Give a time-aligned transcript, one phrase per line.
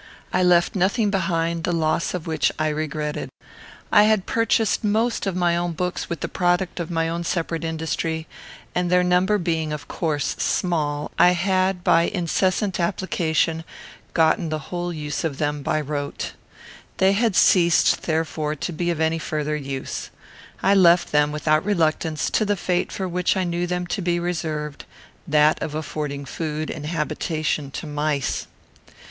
[0.33, 3.29] I left nothing behind, the loss of which I regretted.
[3.91, 7.63] I had purchased most of my own books with the product of my own separate
[7.63, 8.25] industry,
[8.73, 13.63] and, their number being, of course, small, I had, by incessant application,
[14.15, 16.33] gotten the whole of them by rote.
[16.97, 20.09] They had ceased, therefore, to be of any further use.
[20.63, 24.19] I left them, without reluctance, to the fate for which I knew them to be
[24.19, 24.85] reserved,
[25.27, 28.47] that of affording food and habitation to mice.